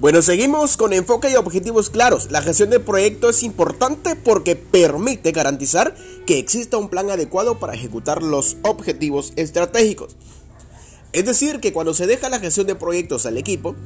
[0.00, 2.30] Bueno, seguimos con enfoque y objetivos claros.
[2.30, 5.94] La gestión de proyecto es importante porque permite garantizar
[6.24, 10.16] que exista un plan adecuado para ejecutar los objetivos estratégicos.
[11.12, 13.76] Es decir, que cuando se deja la gestión de proyectos al equipo,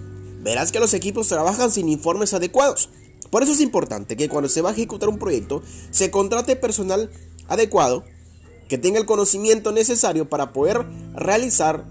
[0.44, 2.90] verás que los equipos trabajan sin informes adecuados.
[3.30, 7.10] Por eso es importante que cuando se va a ejecutar un proyecto, se contrate personal
[7.48, 8.04] adecuado
[8.68, 11.84] que tenga el conocimiento necesario para poder realizar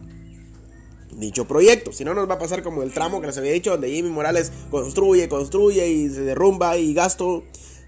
[1.18, 1.92] dicho proyecto.
[1.92, 4.10] Si no, nos va a pasar como el tramo que les había dicho, donde Jimmy
[4.10, 7.44] Morales construye, construye y se derrumba y gasto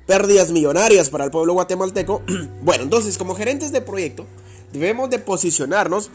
[0.05, 2.21] pérdidas millonarias para el pueblo guatemalteco.
[2.61, 4.25] bueno, entonces, como gerentes de proyecto,
[4.73, 6.11] debemos de posicionarnos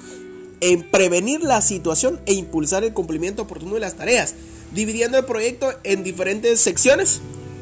[0.60, 4.34] en prevenir la situación e impulsar el cumplimiento oportuno de las tareas,
[4.72, 7.20] dividiendo el proyecto en diferentes secciones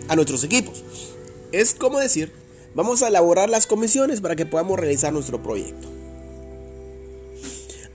[0.09, 0.83] a nuestros equipos.
[1.53, 2.33] Es como decir,
[2.75, 5.89] vamos a elaborar las comisiones para que podamos realizar nuestro proyecto.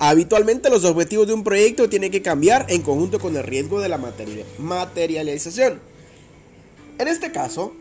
[0.05, 3.87] Habitualmente los objetivos de un proyecto tienen que cambiar en conjunto con el riesgo de
[3.87, 3.97] la
[4.57, 5.79] materialización.
[6.99, 7.71] En este caso,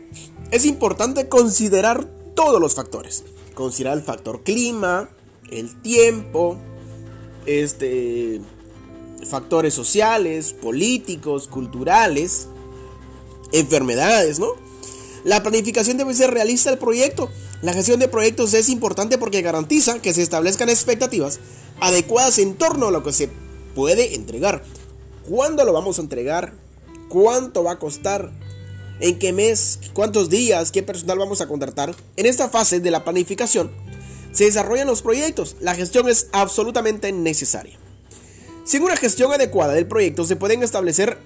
[0.49, 3.25] es importante considerar todos los factores.
[3.55, 5.09] Considerar el factor clima,
[5.51, 6.55] el tiempo,
[7.45, 8.39] este,
[9.29, 12.47] factores sociales, políticos, culturales,
[13.51, 14.62] enfermedades, ¿no?
[15.23, 17.29] La planificación debe ser realista del proyecto.
[17.61, 21.39] La gestión de proyectos es importante porque garantiza que se establezcan expectativas
[21.79, 23.29] adecuadas en torno a lo que se
[23.73, 24.63] puede entregar.
[25.27, 26.53] ¿Cuándo lo vamos a entregar?
[27.07, 28.31] ¿Cuánto va a costar?
[28.99, 29.79] ¿En qué mes?
[29.93, 30.71] ¿Cuántos días?
[30.71, 31.95] ¿Qué personal vamos a contratar?
[32.17, 33.71] En esta fase de la planificación
[34.33, 35.55] se desarrollan los proyectos.
[35.61, 37.77] La gestión es absolutamente necesaria.
[38.65, 41.17] Sin una gestión adecuada del proyecto se pueden establecer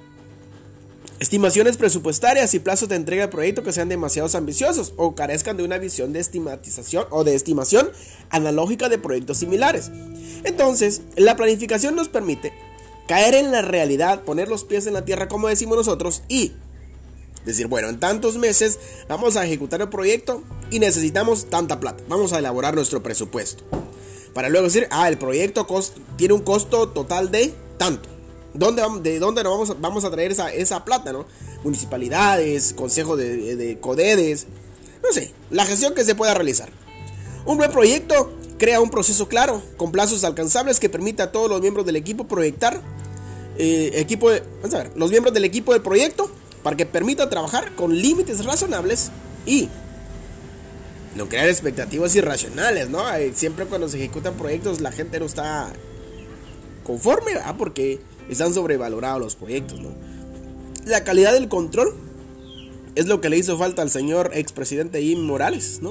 [1.20, 5.64] estimaciones presupuestarias y plazos de entrega del proyecto que sean demasiado ambiciosos o carezcan de
[5.64, 7.90] una visión de estimatización o de estimación
[8.30, 9.92] analógica de proyectos similares.
[10.44, 12.54] Entonces, la planificación nos permite
[13.08, 16.54] caer en la realidad, poner los pies en la tierra como decimos nosotros y
[17.46, 18.78] decir, bueno, en tantos meses
[19.08, 22.04] vamos a ejecutar el proyecto y necesitamos tanta plata.
[22.08, 23.64] Vamos a elaborar nuestro presupuesto.
[24.34, 25.66] Para luego decir, ah, el proyecto
[26.18, 28.17] tiene un costo total de tanto.
[28.58, 31.26] ¿Dónde, ¿De dónde nos vamos, vamos a traer esa, esa plata, no?
[31.64, 34.48] Municipalidades, consejo de, de CODEDES,
[35.04, 36.70] no sé, la gestión que se pueda realizar.
[37.46, 41.62] Un buen proyecto crea un proceso claro, con plazos alcanzables que permita a todos los
[41.62, 42.82] miembros del equipo proyectar,
[43.58, 44.30] eh, equipo
[44.62, 46.30] vamos a ver, los miembros del equipo del proyecto,
[46.64, 49.12] para que permita trabajar con límites razonables
[49.46, 49.70] y
[51.16, 53.04] no crear expectativas irracionales, ¿no?
[53.34, 55.72] Siempre cuando se ejecutan proyectos la gente no está
[56.84, 57.56] conforme, ¿verdad?
[57.58, 59.80] Porque están sobrevalorados los proyectos.
[60.86, 61.94] La calidad del control
[62.96, 65.82] es lo que le hizo falta al señor expresidente Jim Morales.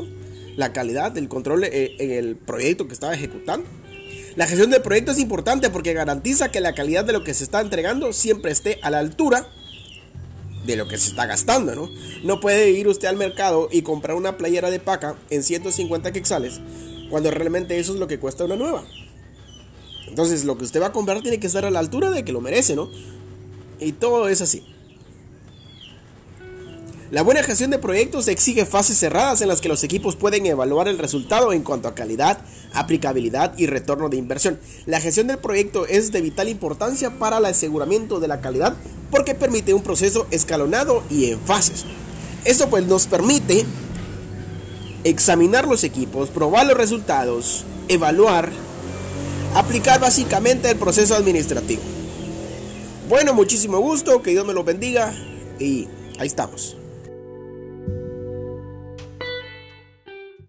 [0.56, 3.66] La calidad del control eh, en el proyecto que estaba ejecutando.
[4.36, 7.44] La gestión del proyecto es importante porque garantiza que la calidad de lo que se
[7.44, 9.48] está entregando siempre esté a la altura
[10.66, 11.90] de lo que se está gastando, ¿no?
[12.24, 16.60] No puede ir usted al mercado y comprar una playera de paca en 150 quexales
[17.08, 18.84] cuando realmente eso es lo que cuesta una nueva.
[20.06, 22.32] Entonces lo que usted va a comprar tiene que estar a la altura de que
[22.32, 22.90] lo merece, ¿no?
[23.80, 24.64] Y todo es así.
[27.12, 30.88] La buena gestión de proyectos exige fases cerradas en las que los equipos pueden evaluar
[30.88, 32.38] el resultado en cuanto a calidad,
[32.72, 34.58] aplicabilidad y retorno de inversión.
[34.86, 38.74] La gestión del proyecto es de vital importancia para el aseguramiento de la calidad
[39.12, 41.84] porque permite un proceso escalonado y en fases.
[42.44, 43.64] Esto pues nos permite
[45.04, 48.50] examinar los equipos, probar los resultados, evaluar,
[49.58, 51.82] aplicar básicamente el proceso administrativo.
[53.08, 55.14] Bueno, muchísimo gusto, que Dios me lo bendiga
[55.58, 56.76] y ahí estamos.